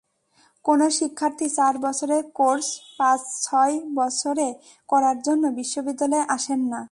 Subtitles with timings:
[0.65, 2.67] কোনো শিক্ষার্থী চার বছরের কোর্স
[2.97, 4.47] পাঁচ-ছয় বছরে
[4.89, 6.79] করার জন্য বিশ্ববিদ্যালয়ে আসেন না।